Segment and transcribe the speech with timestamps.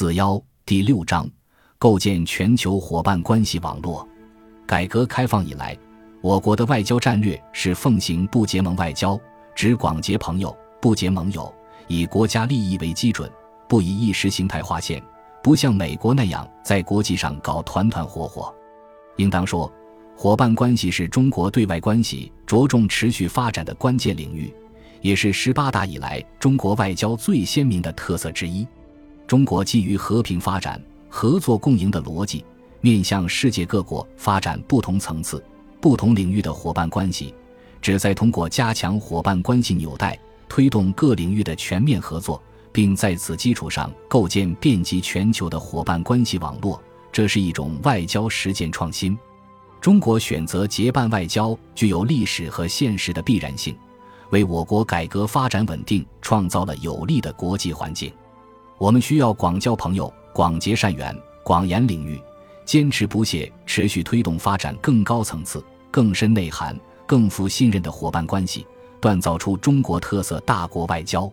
[0.00, 1.28] 四幺第六章，
[1.76, 4.08] 构建全球伙伴关系网络。
[4.66, 5.76] 改革开放以来，
[6.22, 9.20] 我国的外交战略是奉行不结盟外交，
[9.54, 11.54] 只广结朋友，不结盟友，
[11.86, 13.30] 以国家利益为基准，
[13.68, 15.02] 不以意识形态划线，
[15.42, 18.50] 不像美国那样在国际上搞团团伙伙。
[19.18, 19.70] 应当说，
[20.16, 24.50] 伙伴关系是中国对外关系着重持续发展的关键领域，
[25.02, 28.66] 也是十八大以来中国外交最鲜明的特色之一。
[29.30, 32.44] 中国基于和平发展、合作共赢的逻辑，
[32.80, 35.40] 面向世界各国发展不同层次、
[35.80, 37.32] 不同领域的伙伴关系，
[37.80, 46.82] 旨在通过加强伙伴关系纽带，推动各领域的全面合作，并在此基础上构建遍及全球的伙伴关系网络。
[47.12, 49.16] 这是一种外交实践创新。
[49.80, 53.76] 中国选择结伴外交，具有历史和现实的必然性，
[54.30, 58.12] 为我国改革发展稳定创造了有利的国际环境。
[58.80, 62.18] 我们需要广交朋友、广结善缘、广研领域，
[62.64, 66.74] 坚持不懈、持续推动发展更高层次、更深内涵、
[67.04, 68.66] 更富信任的伙伴关系，
[68.98, 71.30] 锻造出中国特色大国外交。